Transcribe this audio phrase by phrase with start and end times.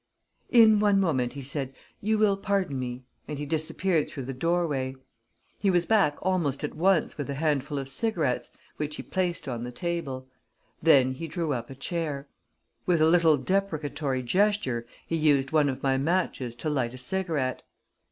[0.49, 1.75] "In one moment," he said.
[1.99, 4.95] "You will pardon me," and he disappeared through the doorway.
[5.59, 9.61] He was back almost at once with a handful of cigarettes, which he placed on
[9.61, 10.27] the table.
[10.81, 12.27] Then he drew up a chair.
[12.87, 17.61] With a little deprecatory gesture, he used one of my matches to light a cigarette.